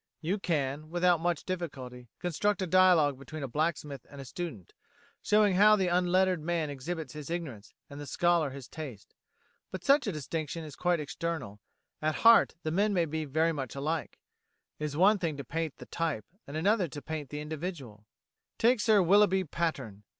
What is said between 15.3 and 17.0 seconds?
to paint the type, and another